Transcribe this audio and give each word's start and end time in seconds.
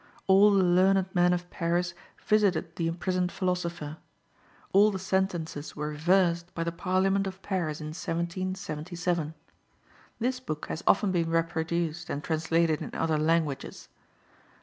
All 0.25 0.49
the 0.51 0.63
learned 0.63 1.13
*men 1.13 1.31
of 1.31 1.47
Paris 1.51 1.93
visited 2.17 2.75
the 2.75 2.87
imprisoned 2.87 3.31
philosopher. 3.31 3.97
All 4.73 4.89
the 4.89 4.97
sentences 4.97 5.75
were 5.75 5.89
reversed 5.89 6.51
by 6.55 6.63
the 6.63 6.71
Parliament 6.71 7.27
of 7.27 7.39
Paris 7.43 7.79
in 7.79 7.89
1777. 7.89 9.35
This 10.17 10.39
book 10.39 10.65
has 10.69 10.81
often 10.87 11.11
been 11.11 11.29
reproduced 11.29 12.09
and 12.09 12.23
translated 12.23 12.81
in 12.81 12.95
other 12.95 13.19
languages. 13.19 13.89